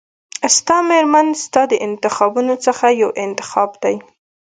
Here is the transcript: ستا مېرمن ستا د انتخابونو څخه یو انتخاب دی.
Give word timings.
ستا 0.55 0.77
مېرمن 0.89 1.27
ستا 1.43 1.61
د 1.71 1.73
انتخابونو 1.87 2.53
څخه 2.65 2.85
یو 3.01 3.09
انتخاب 3.25 3.71
دی. 3.83 3.95